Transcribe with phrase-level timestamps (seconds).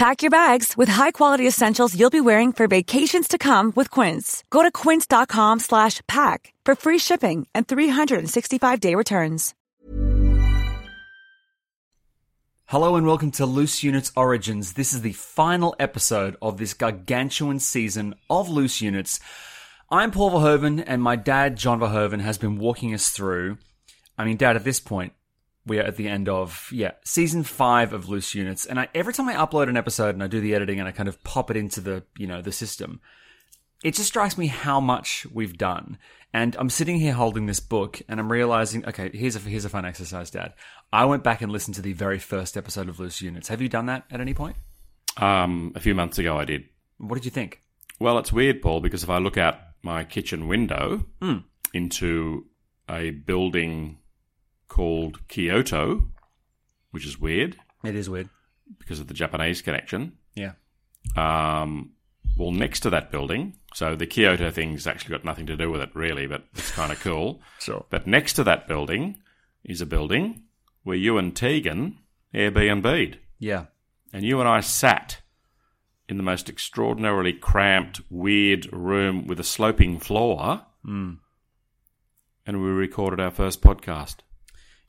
[0.00, 4.42] Pack your bags with high-quality essentials you'll be wearing for vacations to come with Quince.
[4.48, 9.54] Go to quince.com slash pack for free shipping and 365-day returns.
[12.64, 14.72] Hello and welcome to Loose Units Origins.
[14.72, 19.20] This is the final episode of this gargantuan season of Loose Units.
[19.90, 23.58] I'm Paul Verhoeven and my dad, John Verhoeven, has been walking us through.
[24.16, 25.12] I mean, dad, at this point,
[25.66, 28.64] we are at the end of yeah season five of loose units.
[28.66, 30.92] And I, every time i upload an episode and i do the editing and i
[30.92, 33.00] kind of pop it into the you know the system
[33.82, 35.96] it just strikes me how much we've done.
[36.32, 39.68] And i'm sitting here holding this book and i'm realizing okay here's a here's a
[39.70, 40.54] fun exercise dad.
[40.92, 43.48] I went back and listened to the very first episode of loose units.
[43.48, 44.56] Have you done that at any point?
[45.16, 46.64] Um, a few months ago, I did.
[46.98, 47.62] what did you think?
[47.98, 51.38] Well, it's weird, Paul, because if I look out my kitchen window Hmm.
[51.74, 52.46] into
[52.88, 53.98] a building
[54.70, 56.08] called Kyoto,
[56.92, 58.28] which is weird it is weird
[58.78, 60.12] because of the Japanese connection.
[60.34, 60.52] yeah
[61.16, 61.90] Um,
[62.38, 65.80] well, next to that building, so the Kyoto thing's actually got nothing to do with
[65.82, 67.42] it, really, but it's kind of cool.
[67.58, 69.16] sure But next to that building
[69.64, 70.44] is a building
[70.84, 71.98] where you and Tegan
[72.34, 73.18] Airbnb'd.
[73.38, 73.66] yeah
[74.12, 75.20] and you and I sat
[76.08, 81.20] in the most extraordinarily cramped, weird room with a sloping floor, and
[82.46, 84.16] we recorded our first podcast.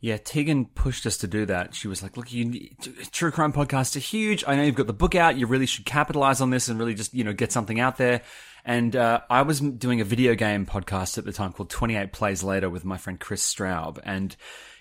[0.02, 1.76] Yeah, Tegan pushed us to do that.
[1.76, 2.70] She was like, "Look, you
[3.12, 4.44] true crime podcasts are huge.
[4.48, 5.38] I know you've got the book out.
[5.38, 8.22] You really should capitalize on this and really just you know get something out there."
[8.66, 12.14] And uh, I was doing a video game podcast at the time called Twenty Eight
[12.14, 14.36] Plays Later with my friend Chris Straub, and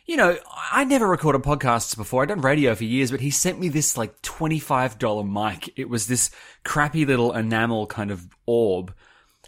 [0.06, 0.38] you know
[0.72, 2.22] I never recorded podcasts before.
[2.22, 5.70] I'd done radio for years, but he sent me this like twenty five dollar mic.
[5.76, 6.30] It was this
[6.64, 8.94] crappy little enamel kind of orb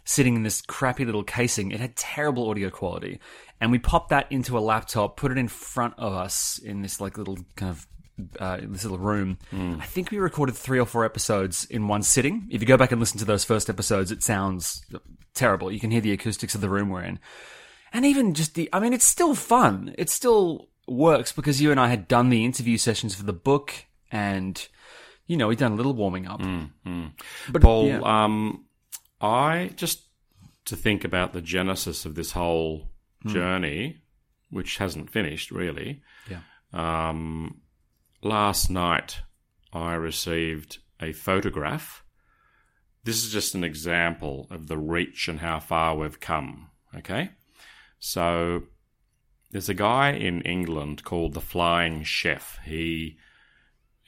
[0.05, 1.71] sitting in this crappy little casing.
[1.71, 3.21] It had terrible audio quality.
[3.61, 7.01] And we popped that into a laptop, put it in front of us in this
[7.01, 7.87] like little kind of
[8.39, 9.39] uh, this little room.
[9.81, 12.49] I think we recorded three or four episodes in one sitting.
[12.51, 14.85] If you go back and listen to those first episodes, it sounds
[15.35, 15.73] terrible.
[15.73, 17.19] You can hear the acoustics of the room we're in.
[17.93, 19.95] And even just the, I mean, it's still fun.
[19.99, 23.73] It still works because you and I had done the interview sessions for the book
[24.11, 24.67] and,
[25.27, 26.41] you know, we'd done a little warming up.
[27.51, 28.01] But, Paul, yeah.
[28.03, 28.65] um,
[29.23, 30.03] I just
[30.67, 32.89] to think about the genesis of this whole
[33.27, 34.03] journey,
[34.51, 36.03] which hasn't finished really.
[36.29, 36.41] Yeah.
[36.73, 37.61] Um,
[38.23, 39.21] last night,
[39.73, 42.05] I received a photograph.
[43.05, 46.71] This is just an example of the reach and how far we've come.
[46.97, 47.31] Okay.
[47.99, 48.65] So
[49.51, 52.59] there's a guy in England called the Flying Chef.
[52.65, 53.19] He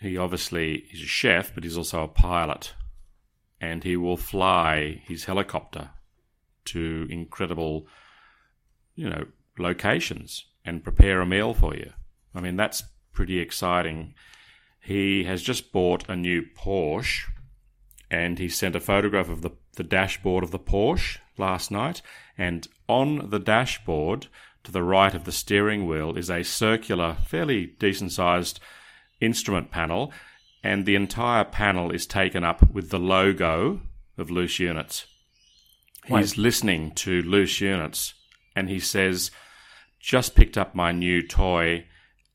[0.01, 2.75] he obviously is a chef, but he's also a pilot,
[3.65, 5.91] and he will fly his helicopter
[6.67, 7.87] to incredible,
[8.95, 9.25] you know,
[9.59, 11.91] locations and prepare a meal for you.
[12.35, 12.83] I mean, that's
[13.13, 14.15] pretty exciting.
[14.81, 17.31] He has just bought a new Porsche,
[18.11, 22.03] and he sent a photograph of the, the dashboard of the Porsche last night.
[22.37, 24.27] And on the dashboard,
[24.65, 28.61] to the right of the steering wheel, is a circular, fairly decent sized
[29.21, 30.13] instrument panel.
[30.65, 33.81] And the entire panel is taken up with the logo
[34.19, 35.05] of Loose Units.
[36.07, 38.15] He's listening to Loose Units,
[38.57, 39.31] and he says,
[40.01, 41.85] Just picked up my new toy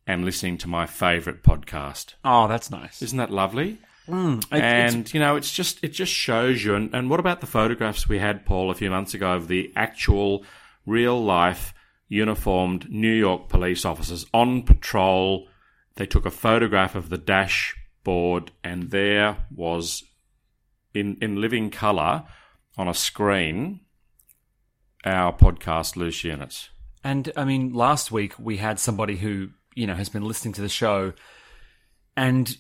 [0.08, 2.14] and listening to my favourite podcast.
[2.24, 3.02] Oh, that's nice.
[3.02, 3.78] Isn't that lovely?
[4.08, 6.74] Hmm, it- and you know, it's just it just shows you.
[6.76, 9.72] And, and what about the photographs we had, Paul, a few months ago of the
[9.76, 10.44] actual,
[10.86, 11.74] real life,
[12.08, 15.48] uniformed New York police officers on patrol?
[15.96, 17.18] They took a photograph of the
[18.10, 20.04] dashboard, and there was,
[20.94, 22.24] in in living colour,
[22.78, 23.82] on a screen,
[25.04, 26.70] our podcast loose units.
[27.04, 30.62] And I mean, last week we had somebody who, you know, has been listening to
[30.62, 31.14] the show
[32.18, 32.58] and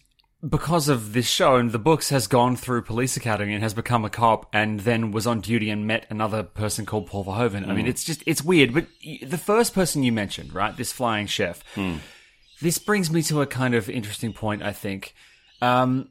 [0.47, 4.05] because of this show and the books has gone through police academy and has become
[4.05, 7.67] a cop and then was on duty and met another person called Paul Verhoeven.
[7.67, 7.89] I mean, mm.
[7.89, 8.73] it's just it's weird.
[8.73, 8.87] But
[9.21, 11.97] the first person you mentioned, right, this flying chef, hmm.
[12.61, 14.63] this brings me to a kind of interesting point.
[14.63, 15.13] I think
[15.61, 16.09] um,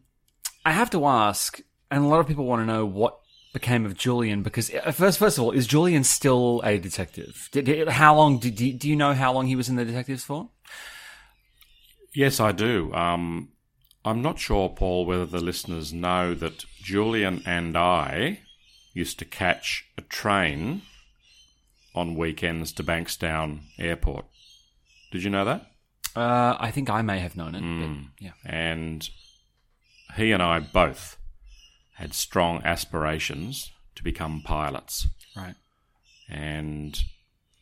[0.64, 1.60] I have to ask,
[1.90, 3.18] and a lot of people want to know what
[3.52, 7.48] became of Julian because uh, first, first of all, is Julian still a detective?
[7.52, 8.38] Did, how long?
[8.38, 10.50] Did, do do you know how long he was in the detectives for?
[12.14, 12.92] Yes, I do.
[12.94, 13.50] Um,
[14.04, 18.40] I'm not sure, Paul, whether the listeners know that Julian and I
[18.94, 20.82] used to catch a train
[21.94, 24.24] on weekends to Bankstown Airport.
[25.12, 25.66] Did you know that?
[26.16, 27.60] Uh, I think I may have known it.
[27.60, 28.32] But yeah.
[28.44, 29.08] And
[30.18, 31.16] he and I both
[31.94, 35.08] had strong aspirations to become pilots.
[35.36, 35.54] Right.
[36.28, 37.00] and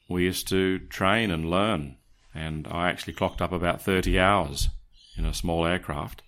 [0.09, 1.97] we used to train and learn.
[2.35, 4.69] And I actually clocked up about 30 hours
[5.17, 6.23] in a small aircraft.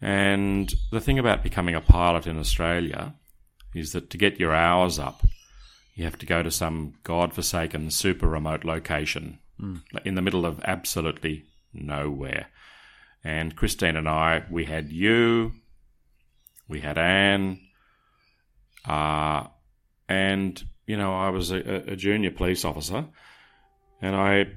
[0.00, 3.14] And the thing about becoming a pilot in Australia
[3.74, 5.24] is that to get your hours up,
[5.94, 9.76] you have to go to some godforsaken super remote location hmm.
[10.04, 12.48] in the middle of absolutely nowhere.
[13.24, 15.52] And Christine and I, we had you,
[16.68, 17.58] we had Anne,
[18.86, 19.44] uh,
[20.08, 23.06] and you know I was a, a junior police officer,
[24.02, 24.48] and I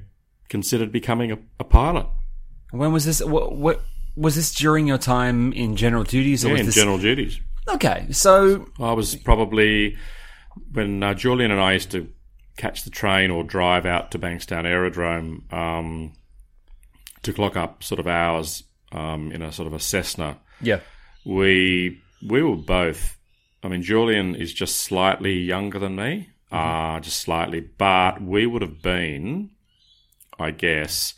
[0.49, 2.07] considered becoming a, a pilot.
[2.71, 3.23] When was this?
[3.23, 3.81] What, what
[4.17, 6.43] was this during your time in general duties?
[6.43, 6.75] Or Yeah, was in this...
[6.75, 7.39] general duties.
[7.69, 9.97] Okay, so I was probably
[10.71, 12.09] when uh, Julian and I used to
[12.57, 16.13] catch the train or drive out to Bankstown Aerodrome um,
[17.27, 20.37] to clock up sort of hours um, in a sort of a Cessna.
[20.61, 20.79] yeah,
[21.25, 23.17] we we were both.
[23.63, 28.61] I mean, Julian is just slightly younger than me, uh, just slightly, but we would
[28.61, 29.49] have been,
[30.39, 31.15] I guess,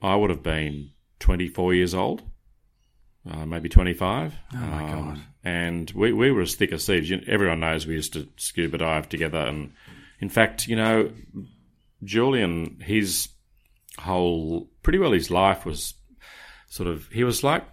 [0.00, 2.22] I would have been 24 years old,
[3.30, 4.34] uh, maybe 25.
[4.54, 5.20] Oh, my God.
[5.44, 7.12] And we, we were as thick as thieves.
[7.26, 9.38] Everyone knows we used to scuba dive together.
[9.38, 9.72] And
[10.20, 11.10] in fact, you know,
[12.02, 13.28] Julian, his
[13.98, 15.94] whole, pretty well his life was
[16.68, 17.64] sort of, he was like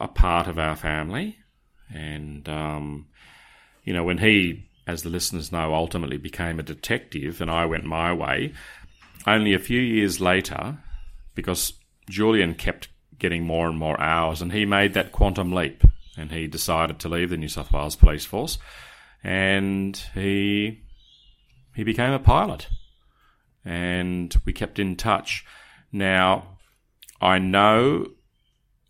[0.00, 1.38] a part of our family.
[1.92, 3.06] And, um,
[3.84, 7.84] you know, when he, as the listeners know, ultimately became a detective and I went
[7.84, 8.52] my way,
[9.26, 10.78] only a few years later,
[11.34, 11.74] because
[12.08, 15.84] Julian kept getting more and more hours and he made that quantum leap
[16.16, 18.58] and he decided to leave the New South Wales Police Force
[19.22, 20.82] and he
[21.74, 22.68] he became a pilot
[23.64, 25.46] and we kept in touch.
[25.92, 26.58] Now,
[27.20, 28.06] I know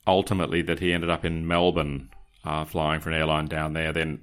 [0.06, 2.10] ultimately that he ended up in Melbourne
[2.44, 3.92] uh, flying for an airline down there.
[3.92, 4.20] Then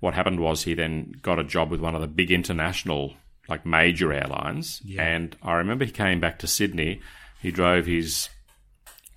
[0.00, 3.14] what happened was he then got a job with one of the big international,
[3.48, 4.80] like major airlines.
[5.02, 7.00] And I remember he came back to Sydney.
[7.40, 8.28] He drove his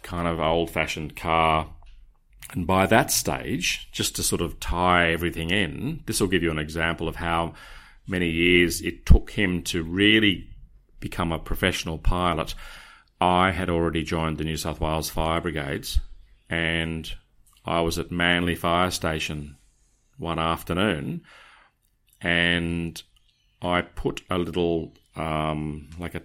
[0.02, 1.70] kind of old fashioned car.
[2.52, 6.52] And by that stage, just to sort of tie everything in, this will give you
[6.52, 7.54] an example of how
[8.08, 10.50] many years it took him to really
[11.04, 12.56] become a professional pilot.
[13.20, 16.00] I had already joined the New South Wales Fire Brigades
[16.50, 17.12] and
[17.66, 19.58] I was at Manly Fire Station
[20.18, 21.22] one afternoon
[22.22, 23.04] and
[23.62, 26.22] I put a little, um, like a,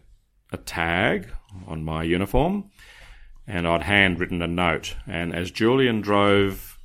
[0.52, 1.28] a tag
[1.66, 2.70] on my uniform
[3.48, 4.94] and I'd handwritten a note.
[5.08, 6.78] And as Julian drove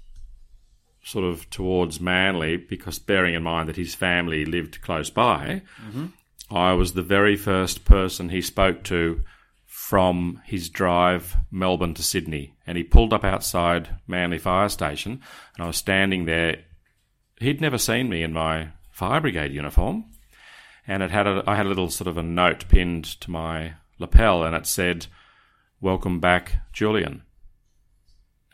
[1.04, 5.62] sort of towards Manly, because bearing in mind that his family lived close by,
[6.52, 9.24] I was the very first person he spoke to
[9.66, 12.54] from his drive Melbourne to Sydney.
[12.66, 15.22] And he pulled up outside Manly Fire Station,
[15.56, 16.64] and I was standing there.
[17.40, 20.06] He'd never seen me in my fire brigade uniform,
[20.88, 23.74] and it had a, I had a little sort of a note pinned to my
[24.00, 25.08] lapel, and it said,
[25.82, 27.24] "Welcome back, Julian."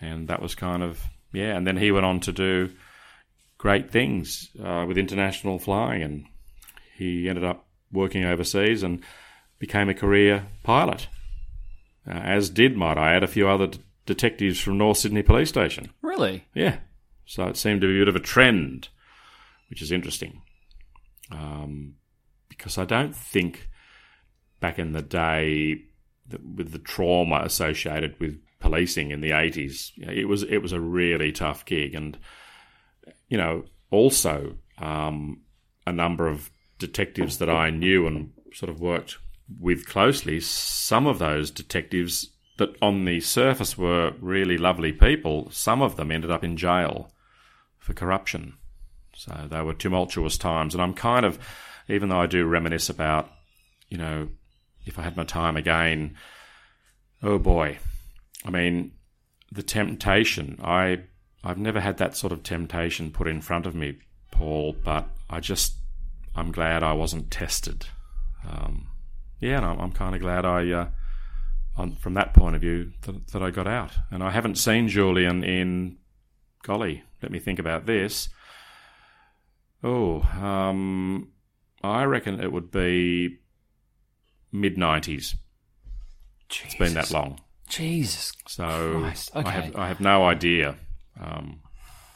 [0.02, 1.56] And that was kind of yeah.
[1.56, 2.72] And then he went on to do
[3.58, 6.26] great things uh, with international flying, and
[6.98, 9.04] he ended up working overseas and
[9.60, 11.08] became a career pilot.
[12.08, 15.50] Uh, as did, might I add, a few other d- detectives from North Sydney Police
[15.50, 15.92] Station.
[16.02, 16.46] really.
[16.54, 16.78] Yeah.
[17.26, 18.90] So it seemed to be a bit of a trend,
[19.70, 20.42] which is interesting.
[21.32, 21.96] Um,
[22.48, 23.70] because I don't think
[24.60, 25.84] back in the day
[26.56, 31.32] with the trauma associated with policing in the 80s, it was it was a really
[31.32, 31.94] tough gig.
[31.94, 32.18] And,
[33.28, 35.42] you know, also um,
[35.86, 39.18] a number of detectives that I knew and sort of worked
[39.60, 45.82] with closely, some of those detectives that on the surface were really lovely people, some
[45.82, 47.12] of them ended up in jail
[47.78, 48.58] for corruption.
[49.16, 50.74] So they were tumultuous times.
[50.74, 51.40] And I'm kind of,
[51.88, 53.30] even though I do reminisce about,
[53.90, 54.30] you know,
[54.86, 56.16] if I had my time again,
[57.24, 57.80] oh boy,
[58.46, 58.94] I mean,
[59.52, 60.60] the temptation.
[60.64, 61.04] I
[61.44, 64.00] I've never had that sort of temptation put in front of me,
[64.32, 64.76] Paul.
[64.84, 65.76] But I just
[66.40, 67.86] I'm glad I wasn't tested.
[68.48, 68.88] Um,
[69.40, 70.72] yeah, and I'm, I'm kind of glad I.
[70.72, 70.88] Uh,
[71.78, 74.90] on, from that point of view, that, that I got out, and I haven't seen
[74.90, 75.98] Julian in,
[76.64, 78.30] golly, let me think about this.
[79.82, 81.30] Oh, um,
[81.82, 83.40] I reckon it would be
[84.52, 85.36] mid nineties.
[86.50, 87.40] It's been that long.
[87.70, 88.34] Jesus.
[88.48, 90.76] So Christ, I have I have no idea,
[91.20, 91.62] um,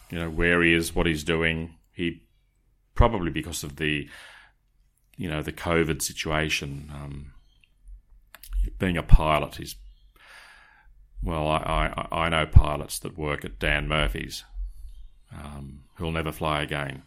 [0.10, 1.76] you know, where he is, what he's doing.
[1.94, 2.24] He
[3.10, 4.08] probably because of the,
[5.18, 6.90] you know, the COVID situation.
[6.94, 7.34] Um,
[8.80, 9.76] being a pilot is
[11.22, 14.44] well, I, I I know pilots that work at Dan Murphy's,
[15.34, 17.04] um, who'll never fly again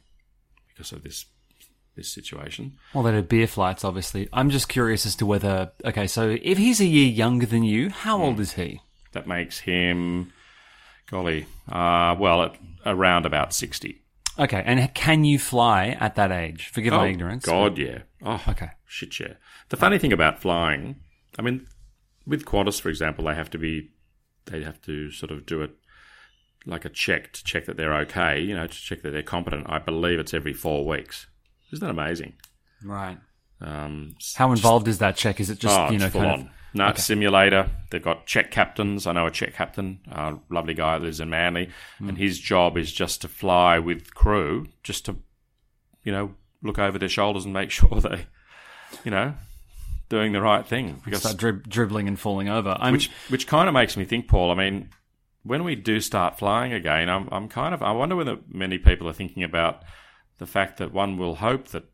[0.69, 1.26] because of this
[1.95, 2.76] this situation.
[2.93, 4.29] Well, they do beer flights, obviously.
[4.35, 5.73] I'm just curious as to whether.
[5.85, 8.81] Okay, so if he's a year younger than you, how old is he?
[9.12, 10.33] That makes him,
[11.11, 14.03] golly, uh, well, at around about sixty.
[14.38, 16.69] Okay, and can you fly at that age?
[16.69, 17.49] Forgive my oh, ignorance.
[17.49, 18.00] Oh, God, yeah.
[18.23, 18.71] Oh, Okay.
[18.87, 19.35] Shit, yeah.
[19.71, 20.97] The funny thing about flying,
[21.38, 21.66] I mean,
[22.26, 23.90] with Qantas, for example, they have to be,
[24.47, 25.71] they have to sort of do it
[26.66, 29.66] like a check to check that they're okay, you know, to check that they're competent.
[29.69, 31.26] I believe it's every four weeks.
[31.73, 32.35] Isn't that amazing?
[32.83, 33.19] Right.
[33.60, 35.40] Um, How involved is that check?
[35.40, 36.40] Is it just oh, you know full kind on.
[36.40, 36.48] of?
[36.75, 37.70] No, it's simulator.
[37.90, 39.06] They've got check captains.
[39.06, 42.10] I know a check captain, a lovely guy that lives in Manly, Hmm.
[42.10, 45.16] and his job is just to fly with crew, just to,
[46.04, 48.26] you know, look over their shoulders and make sure they,
[49.04, 49.34] you know,
[50.10, 51.00] doing the right thing.
[51.02, 52.76] Because Start drib- dribbling and falling over.
[52.78, 54.50] I'm, which which kind of makes me think, Paul.
[54.50, 54.90] I mean,
[55.44, 59.08] when we do start flying again, I'm I'm kind of I wonder whether many people
[59.08, 59.82] are thinking about
[60.36, 61.84] the fact that one will hope that,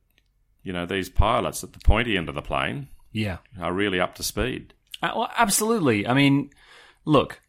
[0.62, 3.38] you know, these pilots at the pointy end of the plane yeah.
[3.61, 4.75] are really up to speed.
[5.02, 6.07] Uh, well, absolutely.
[6.07, 6.50] I mean,
[7.04, 7.40] look,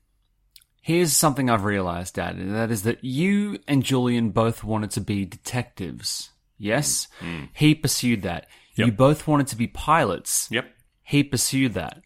[0.82, 5.02] here's something I've realized, Dad, and that is that you and Julian both wanted to
[5.02, 6.32] be detectives.
[6.58, 7.08] Yes?
[7.54, 8.48] He pursued that.
[8.76, 10.48] You both wanted to be pilots.
[10.50, 10.66] Yep.
[11.04, 12.02] He pursued that.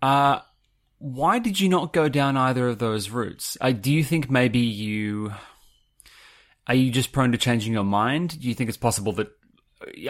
[0.00, 0.40] Uh,
[0.98, 3.58] why did you not go down either of those routes?
[3.60, 5.34] Uh, do you think maybe you.
[6.66, 8.40] Are you just prone to changing your mind?
[8.40, 9.28] Do you think it's possible that.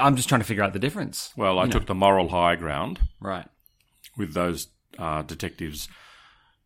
[0.01, 1.33] I'm just trying to figure out the difference.
[1.37, 3.47] Well, I took the moral high ground Right.
[4.17, 4.69] with those
[4.99, 5.89] uh, detectives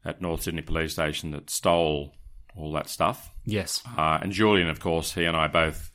[0.05, 2.15] at North Sydney Police Station that stole
[2.57, 3.31] all that stuff.
[3.45, 3.83] Yes.
[3.97, 5.91] Uh, and Julian, of course, he and I both,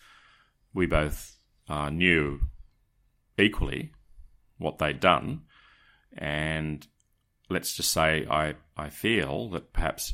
[0.73, 1.37] we both
[1.69, 2.39] uh, knew
[3.37, 3.91] equally
[4.57, 5.41] what they'd done.
[6.17, 6.85] And
[7.49, 10.13] let's just say I, I feel that perhaps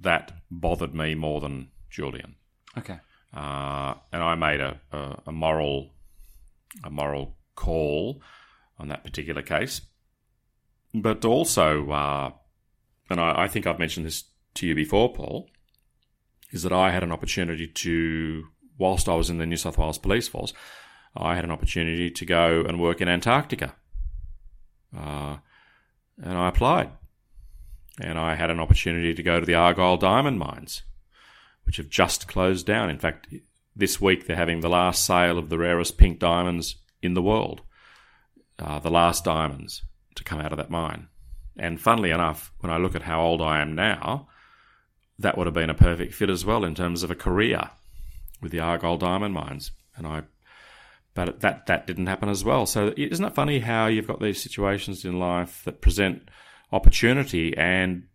[0.00, 2.36] that bothered me more than Julian.
[2.76, 2.98] Okay.
[3.32, 5.90] Uh, and I made a, a, a moral
[6.82, 8.20] a moral call
[8.78, 9.82] on that particular case.
[10.92, 12.30] But also, uh,
[13.10, 15.48] and I, I think I've mentioned this to you before, Paul,
[16.50, 18.44] is that I had an opportunity to,
[18.78, 20.52] whilst I was in the New South Wales Police Force,
[21.16, 23.74] I had an opportunity to go and work in Antarctica.
[24.96, 25.38] Uh,
[26.22, 26.90] and I applied.
[28.00, 30.82] And I had an opportunity to go to the Argyle diamond mines,
[31.64, 32.90] which have just closed down.
[32.90, 33.28] In fact,
[33.76, 37.62] this week they're having the last sale of the rarest pink diamonds in the world.
[38.58, 39.82] Uh, the last diamonds
[40.14, 41.08] to come out of that mine.
[41.56, 44.28] And funnily enough, when I look at how old I am now,
[45.18, 47.70] that would have been a perfect fit as well in terms of a career
[48.40, 49.72] with the Argyle diamond mines.
[49.96, 50.22] And I,
[51.14, 52.66] but that that didn't happen as well.
[52.66, 56.28] So isn't it funny how you've got these situations in life that present
[56.72, 58.08] opportunity, and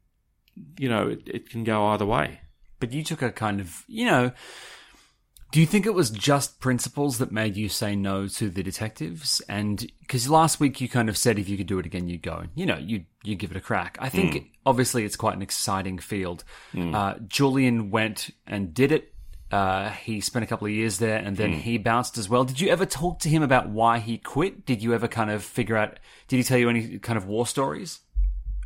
[0.78, 2.42] you know it, it can go either way.
[2.80, 4.32] But you took a kind of, you know,
[5.52, 9.42] do you think it was just principles that made you say no to the detectives?
[9.50, 12.22] And because last week you kind of said if you could do it again, you'd
[12.22, 12.44] go.
[12.54, 13.98] You know, you you give it a crack.
[14.00, 16.44] I think obviously it's quite an exciting field.
[16.96, 19.14] Uh, Julian went and did it.
[19.52, 22.44] Uh, he spent a couple of years there, and then he bounced as well.
[22.44, 24.64] Did you ever talk to him about why he quit?
[24.64, 26.00] Did you ever kind of figure out?
[26.28, 28.02] Did he tell you any kind of war stories?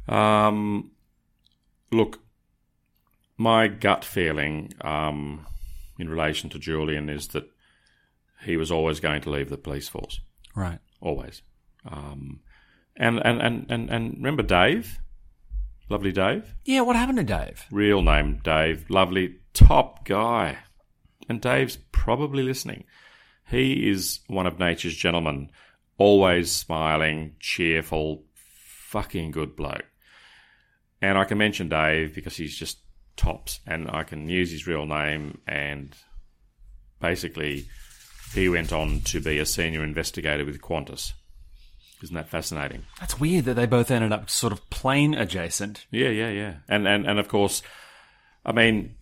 [0.10, 0.92] Um,
[1.94, 2.20] look,
[3.38, 5.46] my gut feeling um,
[6.00, 7.45] in relation to Julian is that
[8.45, 10.19] he was always going to leave the police force,
[10.55, 10.79] Right.
[11.01, 11.41] always.
[11.85, 12.41] Um,
[12.97, 15.00] and, and, and, and, and remember Dave?
[15.89, 16.55] Lovely Dave?
[16.65, 16.81] Yeah.
[16.81, 17.65] What happened to Dave?
[17.71, 18.89] Real name Dave.
[18.89, 20.57] Lovely, top guy.
[21.29, 22.83] And Dave's probably listening.
[23.50, 25.50] He is one of nature's gentlemen,
[25.97, 28.23] always smiling, cheerful,
[28.88, 29.85] fucking good bloke.
[31.01, 32.79] And I can mention Dave because he's just
[33.15, 35.41] tops, and I can use his real name.
[35.48, 35.96] And
[37.00, 37.65] basically,
[38.34, 41.13] he went on to be a senior investigator with Qantas.
[42.01, 42.84] Isn't that fascinating?
[43.00, 45.86] That's weird that they both ended up sort of plane adjacent.
[45.89, 46.55] Yeah, yeah, yeah.
[46.67, 47.62] And and and of course,
[48.46, 48.96] I mean,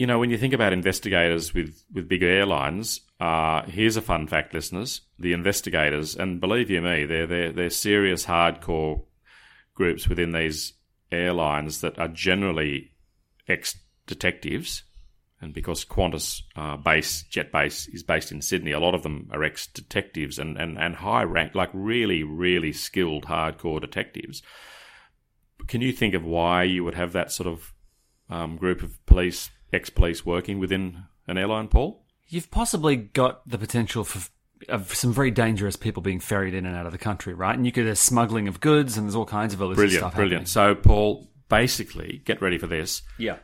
[0.00, 4.26] you know, when you think about investigators with with big airlines, uh, here's a fun
[4.26, 9.04] fact, listeners: the investigators, and believe you me, they're they're they're serious, hardcore
[9.74, 10.72] groups within these
[11.12, 12.92] airlines that are generally
[13.50, 14.84] ex detectives.
[15.42, 19.30] And because Qantas uh, base, jet base, is based in Sydney, a lot of them
[19.32, 24.42] are ex detectives and, and, and high rank, like really, really skilled, hardcore detectives.
[25.66, 27.72] Can you think of why you would have that sort of
[28.28, 32.04] um, group of police, ex police working within an airline, Paul?
[32.28, 34.28] You've possibly got the potential for
[34.68, 37.56] of some very dangerous people being ferried in and out of the country, right?
[37.56, 40.14] And you could have smuggling of goods, and there's all kinds of illicit Brilliant, stuff.
[40.14, 40.48] brilliant.
[40.48, 43.02] So, Paul, basically, get ready for this.
[43.18, 43.36] Yeah.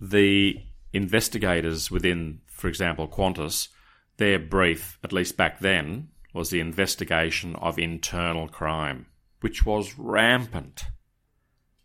[0.00, 0.56] the
[0.92, 3.68] investigators within, for example, Qantas,
[4.16, 9.06] their brief, at least back then, was the investigation of internal crime,
[9.40, 10.84] which was rampant.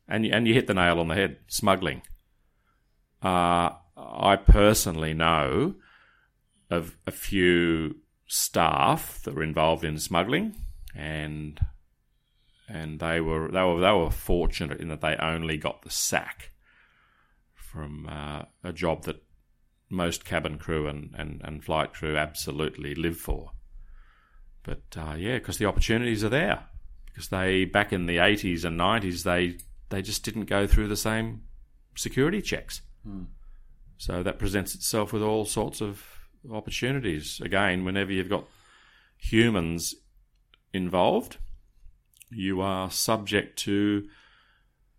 [0.07, 2.01] And you, and you hit the nail on the head smuggling.
[3.21, 5.75] Uh, I personally know
[6.69, 7.97] of a few
[8.27, 10.55] staff that were involved in smuggling,
[10.95, 11.59] and
[12.67, 16.51] and they were they were they were fortunate in that they only got the sack
[17.53, 19.23] from uh, a job that
[19.89, 23.51] most cabin crew and, and, and flight crew absolutely live for.
[24.63, 26.65] But uh, yeah, because the opportunities are there.
[27.05, 29.57] Because they back in the eighties and nineties, they
[29.89, 31.43] they just didn't go through the same
[31.95, 32.81] security checks.
[33.97, 36.03] So that presents itself with all sorts of
[36.51, 37.39] opportunities.
[37.41, 38.45] Again, whenever you've got
[39.17, 39.95] humans
[40.73, 41.37] involved,
[42.29, 44.07] you are subject to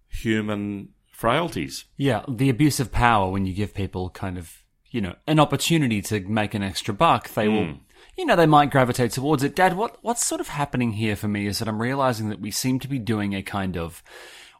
[0.08, 1.84] human frailties.
[1.96, 6.00] Yeah, the abuse of power when you give people kind of, you know, an opportunity
[6.02, 7.72] to make an extra buck, they will, hmm.
[8.16, 9.56] you know, they might gravitate towards it.
[9.56, 12.50] Dad, what what's sort of happening here for me is that I'm realizing that we
[12.50, 14.02] seem to be doing a kind of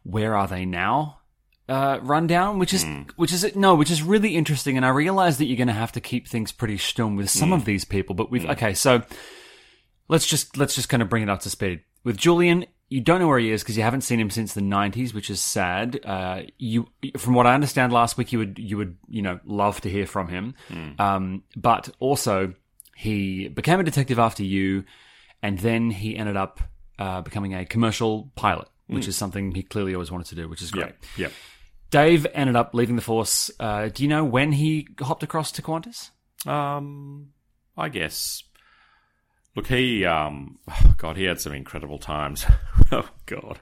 [0.03, 1.19] where are they now
[1.67, 3.03] uh, rundown, which is hmm.
[3.15, 4.75] which is no, which is really interesting.
[4.75, 7.53] And I realize that you're going to have to keep things pretty stern with some
[7.53, 7.65] of hmm.
[7.65, 8.15] these people.
[8.15, 9.03] But we've okay, so
[10.09, 12.65] let's just let's just kind of bring it up to speed with Julian.
[12.89, 15.29] You don't know where he is because you haven't seen him since the '90s, which
[15.29, 15.99] is sad.
[16.03, 16.87] Uh, you,
[17.19, 20.07] from what I understand, last week you would you would you know love to hear
[20.07, 20.55] from him,
[20.97, 22.55] um, but also
[22.95, 24.85] he became a detective after you,
[25.43, 26.61] and then he ended up
[26.97, 30.63] uh, becoming a commercial pilot, which is something he clearly always wanted to do, which
[30.63, 30.95] is great.
[31.15, 31.31] Yep.
[31.91, 33.51] Dave ended up leaving the force.
[33.59, 36.09] Uh, do you know when he hopped across to Qantas?
[36.47, 37.29] Um,
[37.77, 38.43] I guess.
[39.55, 42.45] Look, he, um, oh God, he had some incredible times.
[42.91, 43.59] oh God,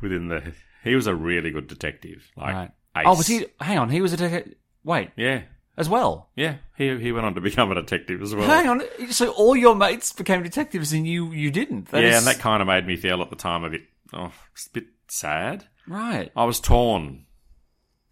[0.00, 0.52] within the,
[0.84, 2.30] he was a really good detective.
[2.36, 2.70] Like, Right.
[2.96, 3.04] ace.
[3.06, 3.46] Oh, was he?
[3.60, 4.54] Hang on, he was a detective.
[4.82, 5.42] Wait, Yeah,
[5.76, 6.30] as well.
[6.36, 6.56] yeah.
[6.76, 8.46] He he went on to become a detective as well.
[8.48, 8.82] Hang on.
[9.10, 11.88] So all your mates became detectives and you you didn't.
[11.90, 13.82] That yeah, is- and that kind of made me feel at the time a bit,
[14.14, 14.32] oh, a
[14.72, 15.66] bit sad.
[15.86, 16.32] right.
[16.34, 17.26] I was torn.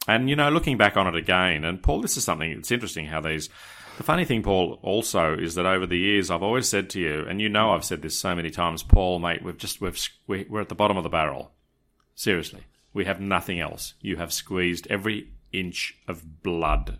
[0.06, 3.04] And, you know, looking back on it again, and Paul, this is something that's interesting
[3.06, 3.50] how these.
[3.98, 7.26] The funny thing, Paul, also is that over the years, I've always said to you,
[7.28, 10.46] and you know I've said this so many times, Paul, mate, we've just, we've, we-
[10.48, 11.50] we're at the bottom of the barrel.
[12.14, 12.62] Seriously.
[12.94, 13.94] We have nothing else.
[14.00, 16.98] You have squeezed every inch of blood.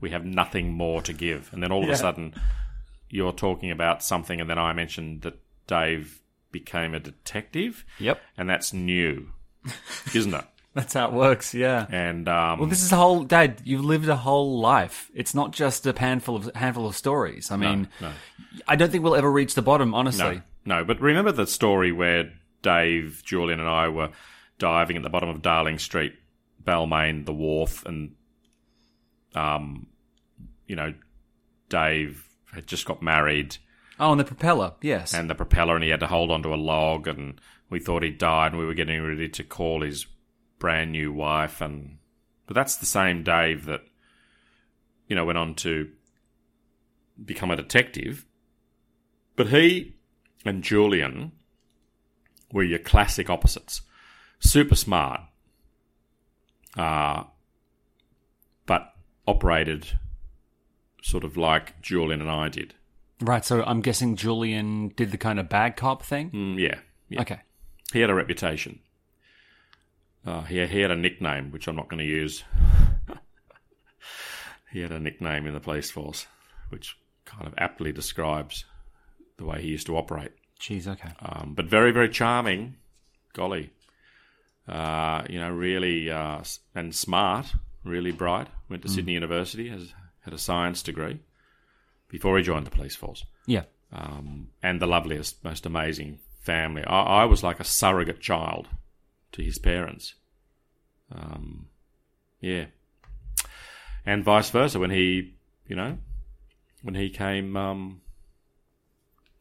[0.00, 1.50] We have nothing more to give.
[1.52, 1.94] And then all of Yeah.
[1.94, 2.34] a sudden,
[3.10, 6.22] you're talking about something, and then I mentioned that Dave
[6.52, 7.84] became a detective.
[7.98, 8.20] Yep.
[8.36, 9.30] And that's new,
[10.14, 10.44] isn't it?
[10.74, 11.54] That's how it works.
[11.54, 11.86] Yeah.
[11.90, 13.62] And um, Well, this is a whole Dad.
[13.64, 15.10] You've lived a whole life.
[15.14, 17.50] It's not just a handful of handful of stories.
[17.50, 18.12] I mean, no.
[18.68, 19.94] I don't think we'll ever reach the bottom.
[19.94, 20.42] Honestly.
[20.64, 20.84] no, no.
[20.84, 24.10] But remember the story where Dave, Julian, and I were
[24.58, 26.14] diving at the bottom of Darling Street,
[26.62, 28.14] Balmain, the wharf, and
[29.34, 29.86] um,
[30.66, 30.94] you know,
[31.68, 33.56] Dave had just got married,
[34.00, 34.74] Oh, and the propeller.
[34.80, 35.12] Yes.
[35.14, 38.18] and the propeller, and he had to hold onto a log, and we thought he'd
[38.18, 40.06] died, and we were getting ready to call his
[40.58, 41.98] brand new wife, and
[42.46, 43.82] but that's the same Dave that
[45.06, 45.90] you know went on to
[47.24, 48.26] become a detective,
[49.36, 49.96] but he
[50.44, 51.32] and Julian
[52.52, 53.82] were your classic opposites,
[54.38, 55.20] super smart,
[56.76, 57.24] uh,
[58.66, 58.94] but
[59.26, 59.98] operated
[61.02, 62.74] sort of like Julian and I did.
[63.20, 63.44] right.
[63.44, 66.30] So I'm guessing Julian did the kind of bad cop thing.
[66.30, 67.20] Mm, yeah, yeah.
[67.22, 67.40] Okay.
[67.92, 68.80] He had a reputation.
[70.28, 72.44] Uh, he, he had a nickname, which I'm not going to use.
[74.72, 76.26] he had a nickname in the police force,
[76.68, 78.64] which kind of aptly describes
[79.38, 80.32] the way he used to operate.
[80.60, 80.86] Jeez.
[80.86, 81.10] Okay.
[81.20, 82.76] Um, but very, very charming.
[83.32, 83.70] Golly.
[84.66, 86.42] Uh, you know, really, uh,
[86.74, 87.46] and smart,
[87.84, 88.48] really bright.
[88.68, 91.20] Went to Sydney University, has had a science degree
[92.10, 93.62] before he joined the police force Yeah.
[93.92, 96.84] um, and the loveliest, most amazing family.
[96.84, 98.68] I, I was like a surrogate child
[99.32, 100.14] to his parents.
[101.12, 101.68] Um,
[102.40, 102.66] yeah,
[104.04, 105.34] and vice versa when he,
[105.66, 105.98] you know,
[106.82, 108.00] when he came um,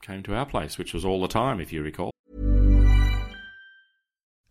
[0.02, 2.12] came to our place, which was all the time, if you recall.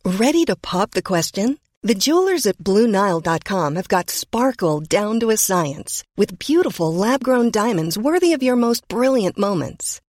[0.05, 1.59] Ready to pop the question?
[1.83, 7.51] The jewelers at BlueNile.com have got sparkle down to a science with beautiful lab grown
[7.51, 10.01] diamonds worthy of your most brilliant moments.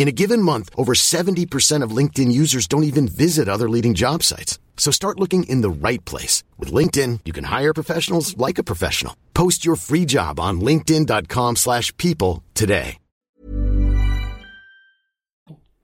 [0.00, 4.22] In a given month, over 70% of LinkedIn users don't even visit other leading job
[4.22, 4.58] sites.
[4.78, 6.42] So start looking in the right place.
[6.56, 9.14] With LinkedIn, you can hire professionals like a professional.
[9.34, 12.96] Post your free job on linkedin.com slash people today.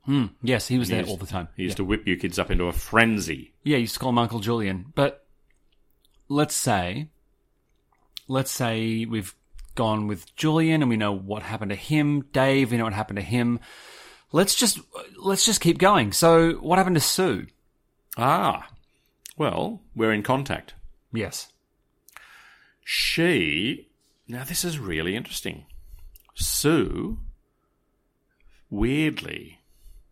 [0.07, 0.27] Hmm.
[0.41, 1.49] Yes, he was He there used- all the time.
[1.55, 1.85] He used yeah.
[1.85, 3.53] to whip you kids up into a frenzy.
[3.65, 4.95] Yeah, you used to call him Uncle Julian.
[4.95, 5.27] But
[6.31, 7.11] let's say,
[8.29, 9.35] let's say we've
[9.75, 12.23] gone with Julian and we know what happened to him.
[12.33, 13.61] Dave, we know what happened to him.
[14.33, 14.81] Let's just
[15.17, 16.13] let's just keep going.
[16.13, 17.47] So, what happened to Sue?
[18.17, 18.69] Ah,
[19.37, 20.75] well, we're in contact.
[21.13, 21.53] Yes.
[22.85, 23.89] She.
[24.29, 25.67] Now, this is really interesting.
[26.35, 27.19] Sue,
[28.69, 29.61] weirdly,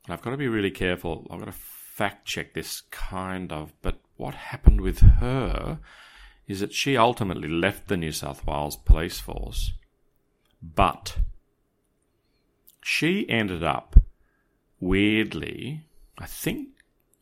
[0.08, 1.26] I've got to be really careful.
[1.30, 5.78] I've got to fact check this kind of, but what happened with her
[6.46, 9.72] is that she ultimately left the New South Wales Police Force,
[10.62, 11.18] but
[12.82, 13.96] she ended up,
[14.84, 15.80] weirdly,
[16.18, 16.68] I think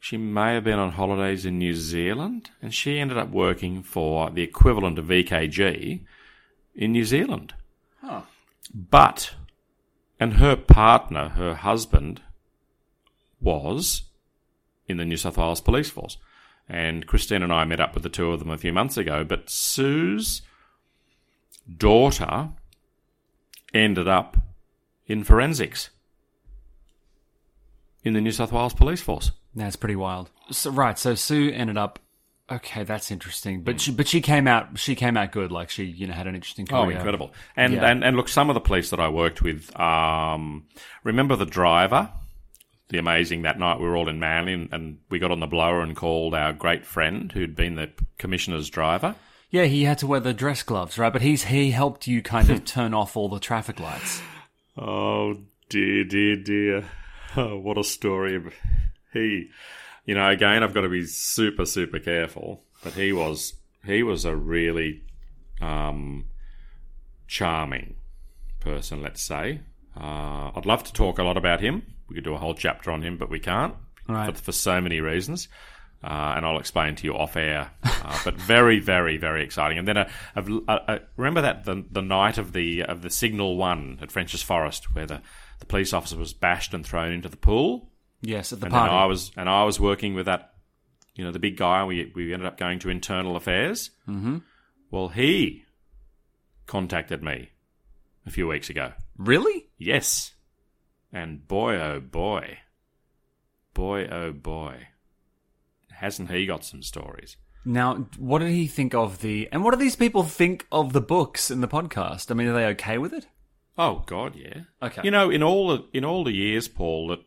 [0.01, 4.31] she may have been on holidays in New Zealand, and she ended up working for
[4.31, 6.03] the equivalent of VKG
[6.75, 7.55] in New Zealand.
[8.75, 9.35] But,
[10.19, 12.21] and her partner, her husband,
[13.41, 14.03] was
[14.89, 16.17] in the New South Wales Police Force.
[16.69, 19.23] And Christine and I met up with the two of them a few months ago.
[19.23, 20.43] But Sue's
[21.77, 22.51] daughter
[23.73, 24.37] ended up
[25.07, 25.91] in forensics
[28.05, 29.33] in the New South Wales Police Force.
[29.55, 30.31] That's pretty wild.
[30.51, 30.99] So, right.
[30.99, 31.99] So Sue ended up.
[32.51, 33.63] Okay, that's interesting.
[33.63, 34.79] But she, but she came out.
[34.79, 35.51] She came out good.
[35.53, 36.81] Like she, you know, had an interesting career.
[36.83, 37.33] Oh, incredible!
[37.57, 37.87] And Yeah.
[37.91, 39.75] and and look, some of the police that I worked with.
[39.79, 40.67] Um,
[41.05, 42.11] remember the driver,
[42.89, 45.47] the amazing that night we were all in Manly, and, and we got on the
[45.47, 49.15] blower and called our great friend who'd been the commissioner's driver.
[49.51, 51.13] Yeah, he had to wear the dress gloves, right?
[51.13, 54.21] But he's he helped you kind of turn off all the traffic lights.
[54.77, 55.37] Oh
[55.69, 56.85] dear, dear, dear!
[57.37, 58.43] Oh, what a story!
[59.13, 59.49] He,
[60.05, 62.65] you know, again, I've got to be super, super careful.
[62.83, 65.03] But he was he was a really
[65.61, 66.27] um,
[67.27, 67.97] charming
[68.61, 69.61] person, let's say.
[69.97, 71.83] Uh, I'd love to talk a lot about him.
[72.09, 73.75] We could do a whole chapter on him, but we can't
[74.09, 74.37] Right.
[74.37, 75.49] for, for so many reasons.
[76.03, 77.71] Uh, and I'll explain to you off air.
[77.85, 79.79] Uh, but very, very, very exciting.
[79.79, 83.57] And then I've, uh, uh, remember that the the night of the of the Signal
[83.57, 85.23] One at French's Forest, where the,
[85.63, 87.89] the police officer was bashed and thrown into the pool.
[88.21, 88.93] Yes, at the and party.
[88.93, 90.55] I was and I was working with that,
[91.15, 91.85] you know, the big guy.
[91.85, 93.91] We we ended up going to internal affairs.
[94.09, 94.39] Mm-hmm.
[94.91, 95.63] Well, he
[96.67, 97.51] contacted me
[98.27, 98.93] a few weeks ago.
[99.17, 99.69] really?
[99.79, 100.33] Yes,
[101.13, 102.59] and boy, oh boy,
[103.73, 104.89] boy, oh boy,
[105.93, 107.37] hasn't he got some stories?
[107.65, 109.49] Now, what did he think of the?
[109.53, 112.33] And what do these people think of the books and the podcast?
[112.33, 113.29] I mean, are they okay with it?
[113.79, 114.63] Oh God, yeah.
[114.83, 115.03] Okay.
[115.05, 117.21] You know, in all the in all the years, Paul, that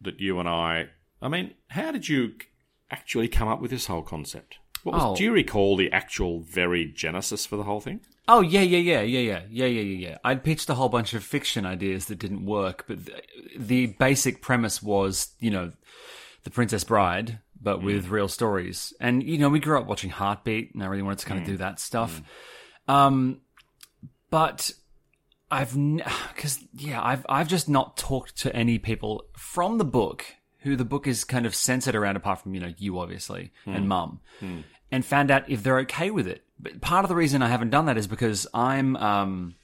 [0.00, 0.88] that you and I,
[1.20, 2.34] I mean, how did you
[2.90, 4.58] actually come up with this whole concept?
[4.82, 5.16] What was, Oh.
[5.16, 8.00] Do you recall the actual very genesis for the whole thing?
[8.28, 10.18] Oh yeah, yeah, yeah, yeah, yeah, yeah, yeah, yeah, yeah.
[10.24, 13.24] I'd pitched a whole bunch of fiction ideas that didn't work, but th-
[13.56, 15.72] the basic premise was, you know,
[16.44, 17.86] the Princess Bride, but hmm.
[17.86, 18.94] with real stories.
[19.00, 21.46] And you know, we grew up watching Heartbeat, and I really wanted to kind of
[21.46, 21.52] hmm.
[21.52, 22.22] do that stuff.
[22.86, 22.94] Hmm.
[22.94, 23.40] Um,
[24.30, 24.72] but
[25.54, 25.74] I've
[26.34, 30.24] because yeah, I've I've just not talked to any people from the book
[30.60, 33.88] who the book is kind of centered around, apart from you know you obviously and
[33.88, 34.20] Mum,
[34.90, 36.42] and found out if they're okay with it.
[36.58, 39.54] But part of the reason I haven't done that is because I'm um,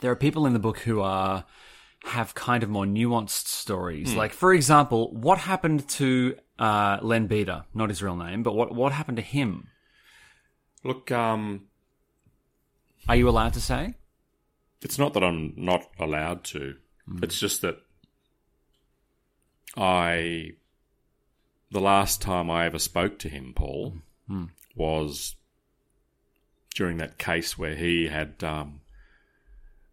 [0.00, 1.44] there are people in the book who are
[2.04, 4.14] have kind of more nuanced stories.
[4.14, 7.64] Like for example, what happened to uh, Len Beater?
[7.74, 9.68] Not his real name, but what what happened to him?
[10.84, 11.66] Look, um,
[13.08, 13.94] Are you allowed to say?
[14.82, 16.76] It's not that I'm not allowed to.
[17.22, 17.78] It's just that
[19.76, 20.52] I,
[21.70, 23.98] the last time I ever spoke to him, Paul,
[24.76, 25.36] was
[26.74, 28.80] during that case where he had, um,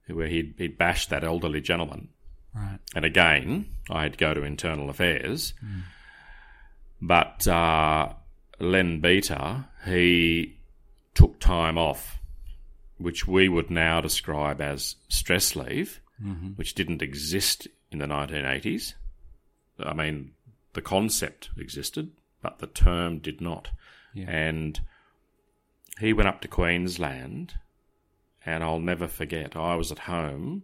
[0.07, 2.09] where he'd, he'd bashed that elderly gentleman.
[2.55, 2.79] Right.
[2.95, 5.53] And again, I had to go to internal affairs.
[7.01, 8.13] But uh,
[8.59, 10.57] Len Beater, he
[11.13, 12.18] took time off,
[12.99, 16.01] which we would now describe as stress leave,
[16.57, 18.93] which didn't exist in the 1980s.
[19.79, 20.33] I mean,
[20.73, 23.69] the concept existed, but the term did not.
[24.27, 24.79] And
[25.99, 27.55] he went up to Queensland,
[28.45, 29.55] and I'll never forget.
[29.55, 30.63] I was at home.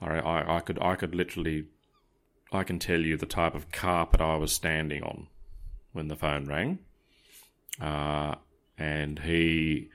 [0.00, 1.66] I, I, I could I could literally
[2.52, 5.28] I can tell you the type of carpet I was standing on
[5.92, 6.80] when the phone rang.
[7.80, 8.34] Uh,
[8.76, 9.88] and he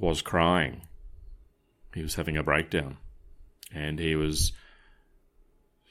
[0.00, 0.82] was crying.
[1.94, 2.96] He was having a breakdown.
[3.72, 4.52] And he was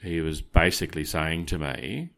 [0.02, 2.12] he was basically saying to me,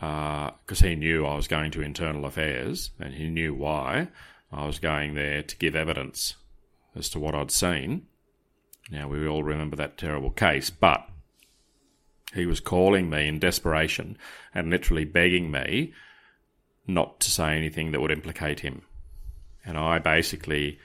[0.00, 4.08] uh, because he knew I was going to internal affairs and he knew why
[4.50, 6.34] I was going there to give evidence
[6.96, 8.06] as to what I'd seen.
[8.90, 11.08] Now, we all remember that terrible case, but
[12.34, 14.18] he was calling me in desperation
[14.52, 15.92] and literally begging me
[16.86, 18.82] not to say anything that would implicate him.
[19.64, 20.78] And I basically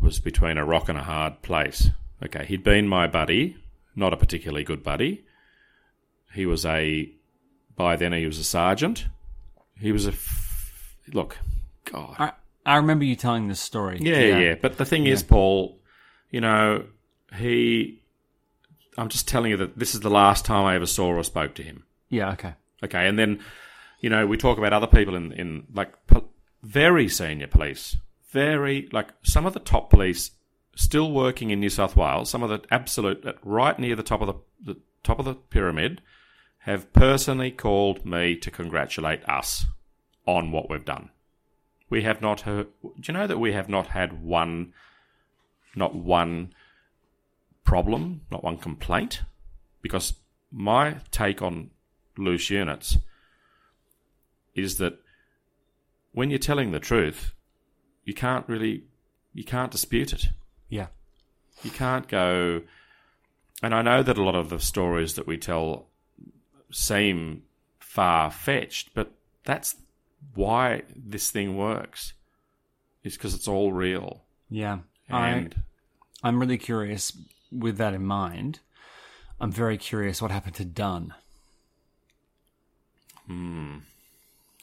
[0.00, 1.90] was between a rock and a hard place.
[2.24, 3.56] Okay, he'd been my buddy,
[3.94, 5.24] not a particularly good buddy.
[6.32, 7.10] He was a,
[7.76, 9.06] by then he was a sergeant.
[9.78, 11.36] He was a, f- look,
[11.84, 12.16] God.
[12.18, 12.32] I,
[12.64, 13.98] I remember you telling this story.
[14.00, 15.78] Yeah, yeah, But the thing is, Paul,
[16.30, 16.84] you know,
[17.36, 18.02] he.
[18.98, 21.54] I'm just telling you that this is the last time I ever saw or spoke
[21.56, 21.84] to him.
[22.08, 22.54] Yeah, okay.
[22.82, 23.40] Okay, and then,
[24.00, 26.28] you know, we talk about other people in in like po-
[26.62, 27.96] very senior police,
[28.36, 30.32] very like some of the top police
[30.74, 32.28] still working in New South Wales.
[32.28, 36.02] Some of the absolute right near the top of the, the top of the pyramid
[36.58, 39.64] have personally called me to congratulate us
[40.26, 41.08] on what we've done.
[41.88, 42.66] We have not heard.
[42.82, 44.74] Do you know that we have not had one,
[45.74, 46.52] not one
[47.64, 49.22] problem, not one complaint?
[49.80, 50.12] Because
[50.52, 51.70] my take on
[52.18, 52.98] loose units
[54.54, 54.98] is that
[56.12, 57.32] when you're telling the truth,
[58.06, 58.84] you can't really,
[59.34, 60.28] you can't dispute it.
[60.70, 60.86] Yeah.
[61.62, 62.62] You can't go.
[63.62, 65.88] And I know that a lot of the stories that we tell
[66.70, 67.42] seem
[67.78, 69.12] far fetched, but
[69.44, 69.76] that's
[70.34, 72.14] why this thing works.
[73.02, 74.24] Is because it's all real.
[74.48, 74.78] Yeah.
[75.10, 75.62] I, And
[76.22, 77.16] I'm really curious
[77.52, 78.60] with that in mind.
[79.40, 81.14] I'm very curious what happened to Dunn.
[83.26, 83.78] Hmm.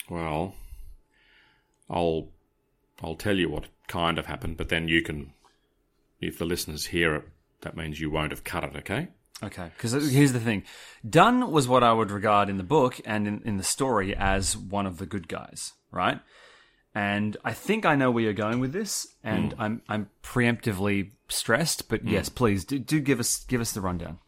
[0.10, 0.56] Well,
[1.90, 2.30] I'll
[3.02, 5.34] I'll tell you what kind of happened, but then you can,
[6.22, 7.24] if the listeners hear it,
[7.62, 8.76] that means you won't have cut it.
[8.78, 9.08] Okay.
[9.42, 10.64] Okay, because here's the thing.
[11.08, 14.56] Dunn was what I would regard in the book and in, in the story as
[14.56, 16.20] one of the good guys, right?
[16.96, 21.90] And I think I know where you're going with this, and I'm I'm preemptively stressed.
[21.90, 24.20] But yes, please do, do give us give us the rundown.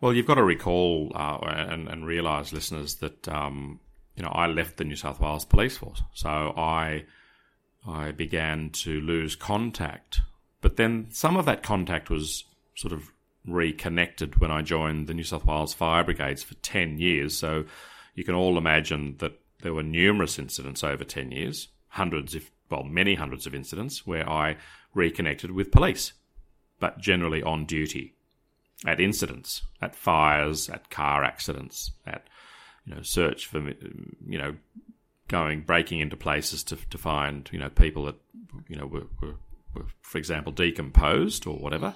[0.00, 3.80] Well, you've got to recall uh, and, and realise, listeners, that um,
[4.14, 7.06] you know I left the New South Wales Police Force, so I
[7.86, 10.20] I began to lose contact.
[10.60, 13.10] But then some of that contact was sort of
[13.46, 17.36] reconnected when I joined the New South Wales Fire Brigades for ten years.
[17.36, 17.64] So
[18.14, 22.84] you can all imagine that there were numerous incidents over ten years, hundreds, if well,
[22.84, 24.56] many hundreds of incidents where I
[24.94, 26.12] reconnected with police,
[26.78, 28.14] but generally on duty
[28.86, 32.26] at incidents, at fires, at car accidents, at
[32.86, 34.56] you know search for you know
[35.30, 38.16] going breaking into places to to find you know people that
[38.68, 39.36] you know were, were,
[39.74, 41.94] were for example decomposed or whatever.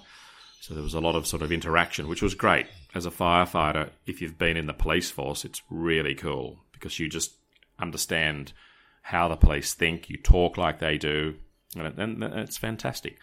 [0.61, 2.67] So there was a lot of sort of interaction, which was great.
[2.95, 7.07] As a firefighter, if you've been in the police force, it's really cool because you
[7.07, 7.33] just
[7.79, 8.55] understand
[9.03, 10.09] how the police think.
[10.09, 11.35] You talk like they do,
[11.77, 13.19] and, it's fantastic.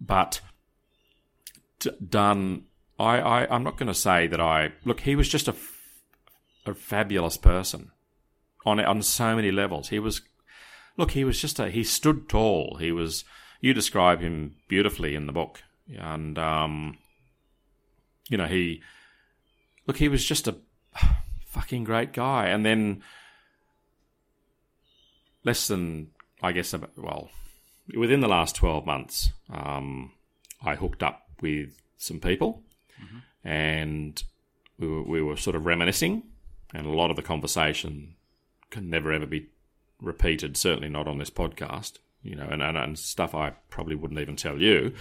[0.00, 0.40] But
[2.08, 2.64] Dunn,
[2.98, 5.00] I, I I'm not going to say that I look.
[5.00, 6.00] He was just a, f-
[6.64, 7.90] a fabulous person
[8.64, 9.88] on on so many levels.
[9.88, 10.22] He was
[10.96, 11.12] look.
[11.12, 11.70] He was just a.
[11.70, 12.76] He stood tall.
[12.80, 13.24] He was.
[13.60, 15.62] You describe him beautifully in the book
[15.96, 16.98] and um,
[18.28, 18.82] you know he
[19.86, 20.56] look he was just a
[21.46, 23.02] fucking great guy and then
[25.44, 26.10] less than
[26.42, 27.30] i guess well
[27.96, 30.12] within the last 12 months um,
[30.62, 32.62] i hooked up with some people
[33.02, 33.18] mm-hmm.
[33.48, 34.22] and
[34.78, 36.22] we were, we were sort of reminiscing
[36.74, 38.14] and a lot of the conversation
[38.70, 39.48] can never ever be
[40.00, 44.20] repeated certainly not on this podcast you know and, and, and stuff i probably wouldn't
[44.20, 44.92] even tell you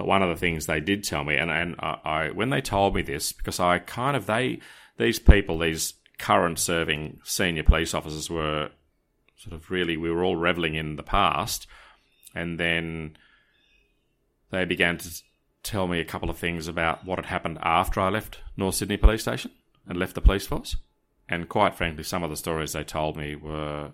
[0.00, 2.62] but one of the things they did tell me, and and I, I when they
[2.62, 4.60] told me this, because I kind of they
[4.96, 8.70] these people, these current serving senior police officers were
[9.36, 11.66] sort of really we were all reveling in the past,
[12.34, 13.18] and then
[14.50, 15.22] they began to
[15.62, 18.96] tell me a couple of things about what had happened after I left North Sydney
[18.96, 19.50] Police Station
[19.86, 20.76] and left the police force.
[21.30, 23.92] And quite frankly, some of the stories they told me were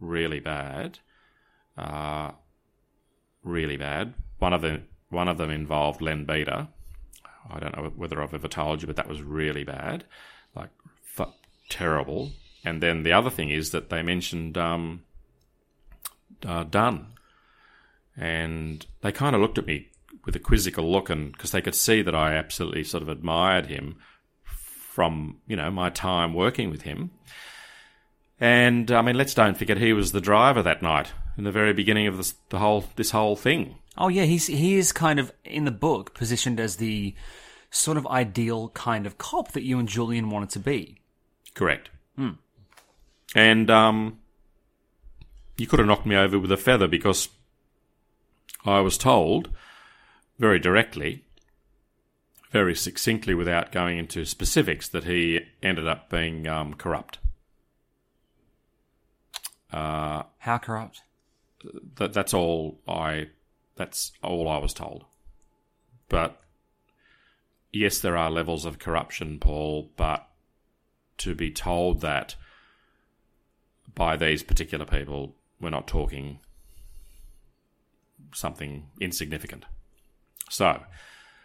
[0.00, 0.98] really bad.
[1.76, 2.32] Uh,
[3.44, 4.14] really bad.
[4.38, 6.68] One of the one of them involved Len Beater.
[7.50, 10.04] I don't know whether I've ever told you, but that was really bad,
[10.56, 10.70] like
[11.18, 11.34] f-
[11.68, 12.32] terrible.
[12.64, 15.02] And then the other thing is that they mentioned um,
[16.46, 17.08] uh, Dunn,
[18.16, 19.88] and they kind of looked at me
[20.24, 23.66] with a quizzical look, and because they could see that I absolutely sort of admired
[23.66, 23.96] him
[24.92, 27.10] from you know my time working with him.
[28.38, 31.72] And I mean, let's don't forget he was the driver that night in the very
[31.72, 33.76] beginning of this, the whole this whole thing.
[33.96, 37.14] Oh yeah, he's he is kind of in the book positioned as the
[37.70, 40.98] sort of ideal kind of cop that you and Julian wanted to be.
[41.54, 41.88] Correct.
[42.16, 42.32] Hmm.
[43.34, 44.18] And um,
[45.56, 47.30] you could have knocked me over with a feather because
[48.66, 49.48] I was told
[50.38, 51.24] very directly,
[52.52, 57.18] very succinctly, without going into specifics, that he ended up being um, corrupt.
[59.72, 61.02] Uh, How corrupt?
[61.96, 63.28] That that's all I
[63.76, 65.04] that's all I was told.
[66.08, 66.40] But
[67.72, 70.28] yes, there are levels of corruption, Paul, but
[71.18, 72.34] to be told that
[73.94, 76.40] by these particular people, we're not talking
[78.34, 79.64] something insignificant.
[80.50, 80.82] So,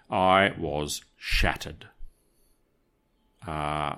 [0.09, 1.87] I was shattered.
[3.45, 3.95] Uh,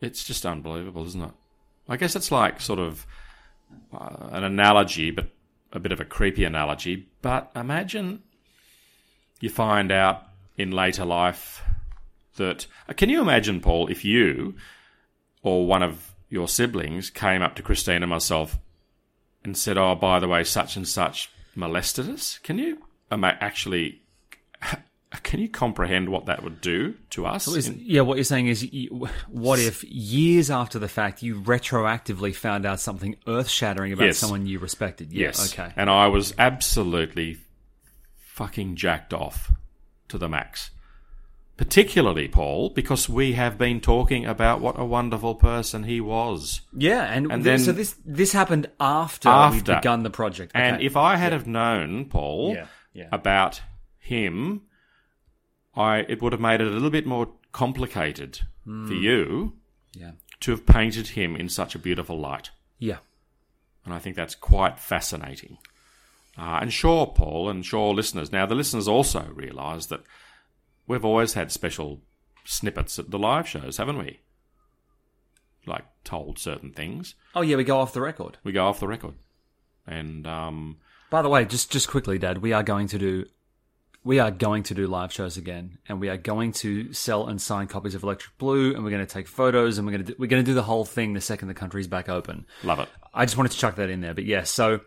[0.00, 1.30] it's just unbelievable, isn't it?
[1.88, 3.06] I guess it's like sort of
[3.92, 5.28] uh, an analogy, but
[5.72, 8.22] a bit of a creepy analogy, but imagine
[9.40, 10.22] you find out
[10.56, 11.62] in later life
[12.36, 12.66] that.
[12.88, 14.54] Uh, can you imagine, Paul, if you
[15.42, 18.58] or one of your siblings came up to Christine and myself
[19.44, 22.38] and said, Oh, by the way, such and such molested us?
[22.42, 22.78] Can you
[23.10, 24.02] actually
[25.22, 27.44] can you comprehend what that would do to us?
[27.44, 28.66] So yeah, what you're saying is,
[29.28, 34.18] what if years after the fact you retroactively found out something earth shattering about yes.
[34.18, 35.12] someone you respected?
[35.12, 35.52] Yeah, yes.
[35.52, 35.72] Okay.
[35.76, 37.38] And I was absolutely
[38.16, 39.52] fucking jacked off
[40.08, 40.70] to the max.
[41.56, 46.62] Particularly, Paul, because we have been talking about what a wonderful person he was.
[46.76, 50.50] Yeah, and, and then so this this happened after, after we begun the project.
[50.56, 50.64] Okay.
[50.64, 51.38] And if I had yeah.
[51.38, 52.66] have known, Paul, yeah.
[52.92, 53.08] Yeah.
[53.12, 53.62] about
[53.98, 54.62] him
[55.76, 58.86] I it would have made it a little bit more complicated mm.
[58.86, 59.54] for you
[59.92, 60.12] yeah.
[60.40, 62.50] to have painted him in such a beautiful light.
[62.78, 62.98] Yeah.
[63.84, 65.58] And I think that's quite fascinating.
[66.36, 68.32] Uh, and sure, Paul, and sure, listeners.
[68.32, 70.02] Now, the listeners also realise that
[70.86, 72.00] we've always had special
[72.44, 74.20] snippets at the live shows, haven't we?
[75.66, 77.14] Like told certain things.
[77.34, 78.38] Oh yeah, we go off the record.
[78.42, 79.14] We go off the record,
[79.86, 80.76] and um,
[81.08, 83.26] by the way, just just quickly, Dad, we are going to do
[84.04, 87.40] we are going to do live shows again, and we are going to sell and
[87.40, 90.12] sign copies of Electric Blue, and we're going to take photos, and we're going to
[90.12, 92.44] do, we're going to do the whole thing the second the country's back open.
[92.62, 92.88] Love it.
[93.14, 94.80] I just wanted to chuck that in there, but yes, so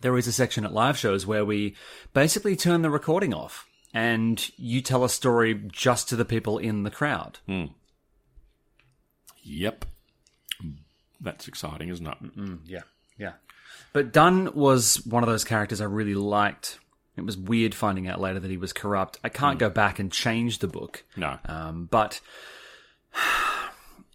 [0.00, 1.76] there is a section at live shows where we
[2.14, 6.82] basically turn the recording off, and you tell a story just to the people in
[6.82, 7.38] the crowd.
[7.46, 7.70] Mm.
[9.42, 9.84] Yep,
[11.20, 12.22] that's exciting, isn't it?
[12.22, 12.82] Mm-mm, yeah,
[13.18, 13.32] yeah.
[13.92, 16.78] But Dunn was one of those characters I really liked
[17.16, 19.18] it was weird finding out later that he was corrupt.
[19.24, 19.60] I can't mm.
[19.60, 21.04] go back and change the book.
[21.16, 21.38] No.
[21.46, 22.20] Um, but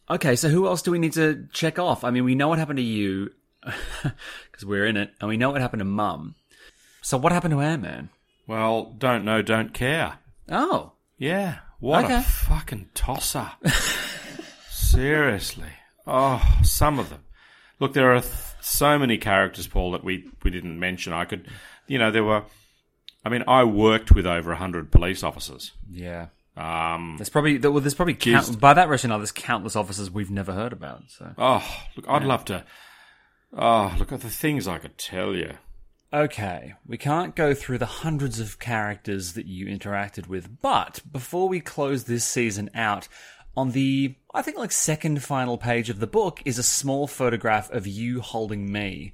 [0.09, 2.03] Okay, so who else do we need to check off?
[2.03, 3.31] I mean, we know what happened to you
[3.63, 6.35] because we're in it, and we know what happened to Mum.
[7.01, 8.09] So what happened to Ant Man?
[8.47, 10.19] Well, don't know, don't care.
[10.49, 12.17] Oh, Yeah, what Okay.
[12.17, 13.51] a fucking tosser.
[14.69, 15.69] Seriously.
[16.05, 17.23] Oh, some of them.
[17.79, 21.13] Look, there are th- so many characters, Paul, that we, we didn't mention.
[21.13, 21.47] I could,
[21.87, 22.43] you know, there were.
[23.25, 25.71] I mean, I worked with over hundred police officers.
[25.91, 26.27] yeah.
[26.57, 30.53] Um, There's probably well, there's probably count, by that rationale, there's countless officers we've never
[30.53, 31.03] heard about.
[31.09, 32.63] So oh, look, I'd love to.
[33.51, 35.51] Oh, look at the things I could tell you.
[36.13, 41.49] Okay, we can't go through the hundreds of characters that you interacted with, but before
[41.49, 43.09] we close this season out,
[43.57, 47.69] on the, I think like second final page of the book is a small photograph
[47.71, 49.13] of you holding me.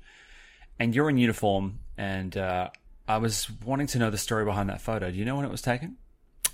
[0.79, 2.69] And you're in uniform, and uh,
[3.11, 5.11] I was wanting to know the story behind that photo.
[5.11, 5.97] Do you know when it was taken?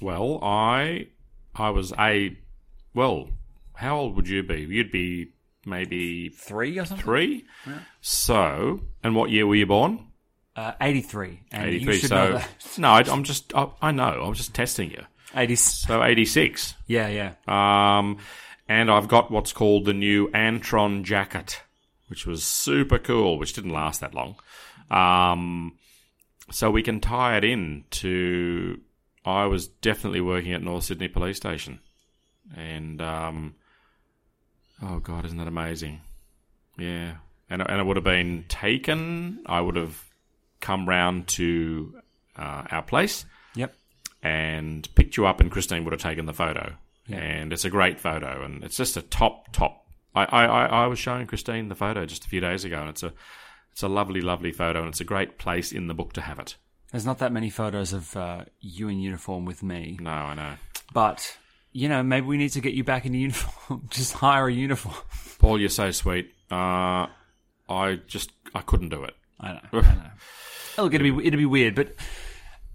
[0.02, 1.08] Well, I,
[1.56, 2.38] I was a,
[2.94, 3.30] well,
[3.74, 4.62] how old would you be?
[4.62, 5.34] You'd be
[5.66, 7.04] maybe Three or something?
[7.04, 7.46] three.
[8.02, 10.08] So, and what year were you born?
[10.56, 11.42] Uh, 83.
[11.52, 11.98] And you 83.
[12.00, 15.04] should know So, no, I, I'm just, I, I know, I was just testing you.
[15.36, 15.56] 80.
[15.56, 16.74] So, 86.
[16.88, 17.34] Yeah, yeah.
[18.00, 18.18] Um,
[18.68, 21.62] and I've got what's called the new Antron jacket,
[22.08, 24.36] which was super cool, which didn't last that long.
[24.90, 25.77] Um,
[26.52, 28.80] so we can tie it in to.
[29.26, 31.80] I was definitely working at North Sydney Police Station,
[32.56, 33.56] and um,
[34.82, 36.02] oh god, isn't that amazing?
[36.78, 37.16] Yeah,
[37.50, 39.44] and and it would have been taken.
[39.46, 40.02] I would have
[40.62, 41.96] come round to
[42.36, 43.26] uh, our place
[43.56, 43.76] Yep.
[44.24, 46.74] and picked you up, and Christine would have taken the photo.
[47.10, 49.86] And it's a great photo, and it's just a top top.
[50.14, 53.04] I, I I was showing Christine the photo just a few days ago, and it's
[53.04, 53.14] a
[53.78, 56.40] it's a lovely lovely photo, and it's a great place in the book to have
[56.40, 56.56] it.
[56.92, 60.00] There's not that many photos of uh, you in uniform with me.
[60.02, 60.54] No, I know.
[60.96, 61.38] But
[61.74, 63.88] you know, maybe we need to get you back into uniform.
[63.92, 64.96] Just hire a uniform.
[65.38, 66.34] Paul, you're so sweet.
[66.50, 67.06] Uh,
[67.70, 69.14] I just I couldn't do it.
[69.40, 69.60] I know.
[69.74, 70.84] I know.
[70.84, 71.94] Look, it'd be it'd be weird, but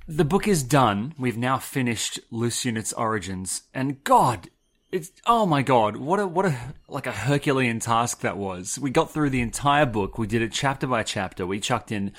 [0.06, 1.14] the book is done.
[1.18, 4.50] We've now finished Loose Unit's origins, and God,
[4.92, 8.78] it's oh my God, what a what a like a Herculean task that was.
[8.78, 10.18] We got through the entire book.
[10.18, 11.46] We did it chapter by chapter.
[11.46, 12.12] We chucked in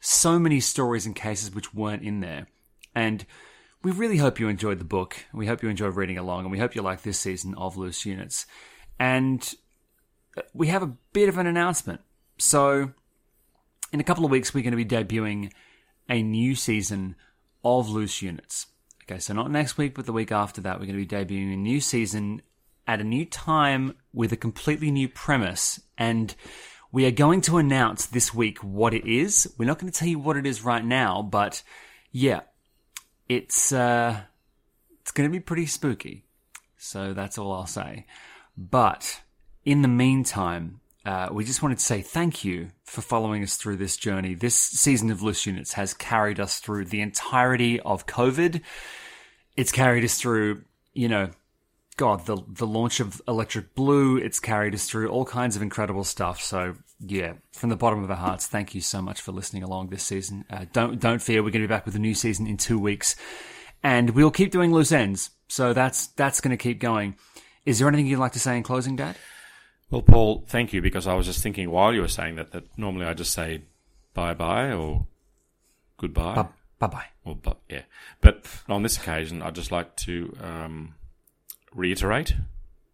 [0.00, 2.46] so many stories and cases which weren't in there,
[2.94, 3.26] and
[3.82, 5.16] we really hope you enjoyed the book.
[5.32, 8.06] We hope you enjoyed reading along, and we hope you like this season of Loose
[8.06, 8.46] Units.
[8.98, 9.52] And
[10.36, 12.00] uh, we have a bit of an announcement.
[12.38, 12.92] So,
[13.92, 15.50] in a couple of weeks, we're going to be debuting
[16.08, 17.16] a new season
[17.64, 18.66] of Loose Units.
[19.06, 21.52] Okay, so not next week, but the week after that, we're going to be debuting
[21.52, 22.40] a new season
[22.86, 25.78] at a new time with a completely new premise.
[25.98, 26.34] And
[26.90, 29.52] we are going to announce this week what it is.
[29.58, 31.62] We're not going to tell you what it is right now, but
[32.12, 32.40] yeah,
[33.28, 34.20] it's uh,
[35.00, 36.24] it's going to be pretty spooky.
[36.78, 38.06] So that's all I'll say.
[38.56, 39.20] But
[39.66, 43.76] in the meantime, uh, we just wanted to say thank you for following us through
[43.76, 44.34] this journey.
[44.34, 48.62] This season of Loose Units has carried us through the entirety of COVID.
[49.56, 51.30] It's carried us through, you know,
[51.96, 54.16] God, the the launch of Electric Blue.
[54.16, 56.40] It's carried us through all kinds of incredible stuff.
[56.40, 59.88] So yeah, from the bottom of our hearts, thank you so much for listening along
[59.88, 60.44] this season.
[60.50, 62.78] Uh, don't don't fear, we're going to be back with a new season in two
[62.78, 63.14] weeks,
[63.82, 65.30] and we'll keep doing loose ends.
[65.48, 67.16] So that's that's going to keep going.
[67.64, 69.16] Is there anything you'd like to say in closing, Dad?
[69.90, 72.76] Well, Paul, thank you because I was just thinking while you were saying that that
[72.76, 73.62] normally I just say
[74.12, 75.06] bye bye or
[75.98, 76.34] goodbye.
[76.78, 77.06] Bye bye.
[77.24, 77.82] Well, but yeah,
[78.20, 80.94] but on this occasion, I'd just like to um,
[81.74, 82.34] reiterate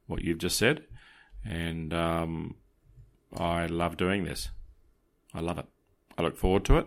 [0.07, 0.85] what you've just said,
[1.45, 2.57] and um,
[3.37, 4.51] I love doing this.
[5.35, 5.67] I love it.
[6.19, 6.87] I look forward to it,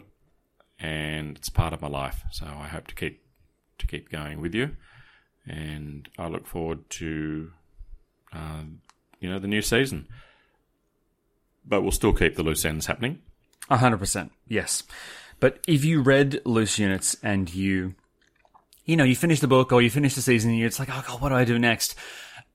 [0.80, 2.24] and it's part of my life.
[2.32, 3.22] So I hope to keep
[3.80, 4.78] to keep going with you,
[5.47, 7.51] and I look forward to
[8.32, 8.82] um,
[9.24, 10.07] you know the new season.
[11.65, 13.21] But we'll still keep the loose ends happening.
[13.69, 14.84] A hundred percent, yes.
[15.39, 17.95] But if you read Loose Units and you,
[18.86, 20.89] you know, you finish the book or you finish the season and you're just like,
[20.91, 21.95] oh god, what do I do next?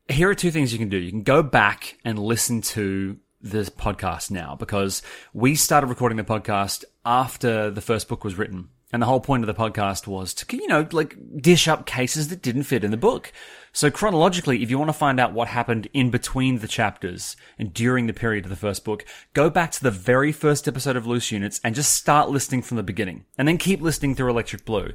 [0.09, 0.99] Here are two things you can do.
[0.99, 5.03] You can go back and listen to this podcast now because
[5.33, 8.69] we started recording the podcast after the first book was written.
[8.91, 12.29] And the whole point of the podcast was to, you know, like dish up cases
[12.29, 13.33] that didn't fit in the book.
[13.73, 17.75] So chronologically, if you want to find out what happened in between the chapters and
[17.75, 21.07] during the period of the first book, go back to the very first episode of
[21.07, 23.27] Loose Units and just start listening from the beginning.
[23.37, 24.93] And then keep listening through Electric Blue.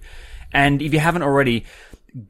[0.51, 1.65] And if you haven't already,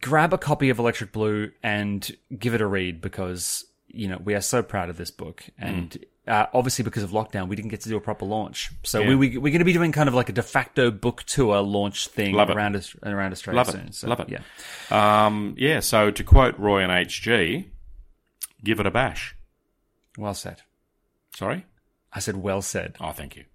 [0.01, 4.35] grab a copy of Electric Blue and give it a read because, you know, we
[4.35, 5.45] are so proud of this book.
[5.57, 6.03] And mm.
[6.27, 8.71] Uh, obviously, because of lockdown, we didn't get to do a proper launch.
[8.83, 9.09] So Yeah.
[9.09, 11.59] we, we, we're going to be doing kind of like a de facto book tour
[11.61, 13.93] launch thing around, around Australia Love it.
[13.95, 14.29] So, Love it.
[14.29, 15.25] Yeah.
[15.25, 17.65] Um, yeah, so to quote Roy and HG,
[18.63, 19.35] give it a bash.
[20.17, 20.61] Well said.
[21.35, 21.65] Sorry?
[22.13, 22.95] I said well said.
[23.01, 23.45] Oh, thank you.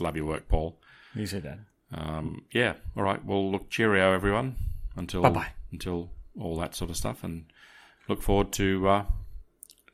[0.00, 0.78] Love your work, Paul.
[1.14, 1.58] You said that.
[1.92, 2.74] Um, yeah.
[2.96, 3.22] All right.
[3.24, 4.56] Well, look, cheerio, everyone.
[4.96, 5.48] Until Bye-bye.
[5.70, 7.44] until all that sort of stuff, and
[8.08, 9.04] look forward to uh,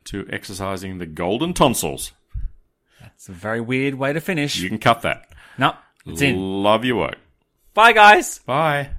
[0.07, 2.11] to exercising the golden tonsils.
[3.01, 4.57] That's a very weird way to finish.
[4.57, 5.29] You can cut that.
[5.57, 6.37] no, it's in.
[6.37, 7.17] Love your work.
[7.73, 8.39] Bye, guys.
[8.39, 8.89] Bye.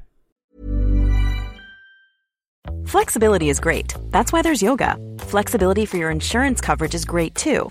[2.86, 3.94] Flexibility is great.
[4.10, 4.96] That's why there's yoga.
[5.18, 7.70] Flexibility for your insurance coverage is great too.